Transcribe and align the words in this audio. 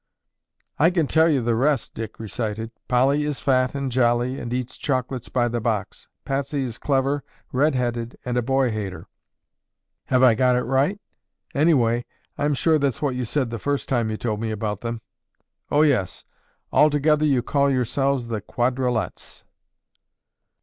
"I 0.79 0.89
can 0.89 1.05
tell 1.05 1.29
you 1.29 1.43
the 1.43 1.53
rest," 1.53 1.93
Dick 1.93 2.17
recited. 2.19 2.71
"Polly 2.87 3.23
is 3.23 3.39
fat 3.39 3.75
and 3.75 3.91
jolly 3.91 4.39
and 4.39 4.51
eats 4.51 4.75
chocolates 4.77 5.29
by 5.29 5.47
the 5.47 5.61
box. 5.61 6.07
Patsy 6.25 6.63
is 6.63 6.79
clever, 6.79 7.23
red 7.51 7.75
headed 7.75 8.17
and 8.25 8.35
a 8.35 8.41
boy 8.41 8.71
hater. 8.71 9.05
Have 10.05 10.23
I 10.23 10.33
got 10.33 10.55
it 10.55 10.63
right? 10.63 10.99
Anyway 11.53 12.03
I'm 12.35 12.55
sure 12.55 12.79
that's 12.79 12.99
what 13.03 13.13
you 13.13 13.25
said 13.25 13.51
the 13.51 13.59
first 13.59 13.87
time 13.87 14.09
you 14.09 14.17
told 14.17 14.41
me 14.41 14.49
about 14.49 14.81
them. 14.81 15.01
Oh, 15.69 15.83
yes—all 15.83 16.89
together 16.89 17.27
you 17.27 17.43
call 17.43 17.69
yourselves 17.69 18.25
'The 18.25 18.41
Quadralettes. 18.41 19.43